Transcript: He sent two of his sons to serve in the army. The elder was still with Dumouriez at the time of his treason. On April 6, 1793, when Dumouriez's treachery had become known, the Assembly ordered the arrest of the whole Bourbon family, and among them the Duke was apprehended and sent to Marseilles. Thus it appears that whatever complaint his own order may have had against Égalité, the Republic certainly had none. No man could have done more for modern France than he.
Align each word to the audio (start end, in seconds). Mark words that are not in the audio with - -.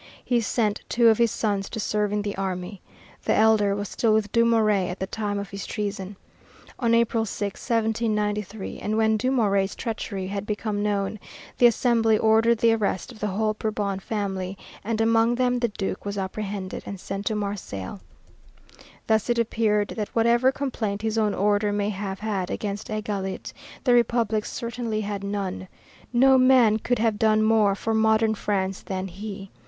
He 0.25 0.41
sent 0.41 0.81
two 0.89 1.09
of 1.09 1.19
his 1.19 1.29
sons 1.29 1.69
to 1.69 1.79
serve 1.79 2.11
in 2.11 2.23
the 2.23 2.35
army. 2.35 2.81
The 3.25 3.35
elder 3.35 3.75
was 3.75 3.87
still 3.87 4.15
with 4.15 4.31
Dumouriez 4.31 4.89
at 4.89 4.99
the 4.99 5.05
time 5.05 5.37
of 5.37 5.51
his 5.51 5.63
treason. 5.67 6.15
On 6.79 6.95
April 6.95 7.23
6, 7.23 7.61
1793, 7.69 8.79
when 8.95 9.15
Dumouriez's 9.15 9.75
treachery 9.75 10.25
had 10.25 10.47
become 10.47 10.81
known, 10.81 11.19
the 11.59 11.67
Assembly 11.67 12.17
ordered 12.17 12.57
the 12.57 12.73
arrest 12.73 13.11
of 13.11 13.19
the 13.19 13.27
whole 13.27 13.53
Bourbon 13.53 13.99
family, 13.99 14.57
and 14.83 14.99
among 14.99 15.35
them 15.35 15.59
the 15.59 15.67
Duke 15.67 16.03
was 16.03 16.17
apprehended 16.17 16.81
and 16.87 16.99
sent 16.99 17.27
to 17.27 17.35
Marseilles. 17.35 17.99
Thus 19.05 19.29
it 19.29 19.37
appears 19.37 19.85
that 19.95 20.15
whatever 20.15 20.51
complaint 20.51 21.03
his 21.03 21.19
own 21.19 21.35
order 21.35 21.71
may 21.71 21.89
have 21.89 22.21
had 22.21 22.49
against 22.49 22.87
Égalité, 22.87 23.53
the 23.83 23.93
Republic 23.93 24.45
certainly 24.45 25.01
had 25.01 25.23
none. 25.23 25.67
No 26.11 26.39
man 26.39 26.79
could 26.79 26.97
have 26.97 27.19
done 27.19 27.43
more 27.43 27.75
for 27.75 27.93
modern 27.93 28.33
France 28.33 28.81
than 28.81 29.07
he. 29.07 29.51